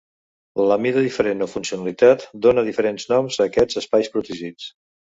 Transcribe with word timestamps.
La 0.71 0.77
mida 0.85 1.03
diferent 1.07 1.43
o 1.47 1.49
funcionalitat 1.51 2.27
dóna 2.49 2.65
diferents 2.73 3.09
noms 3.15 3.41
a 3.45 3.49
aquests 3.51 3.85
espais 3.87 4.15
protegits. 4.19 4.77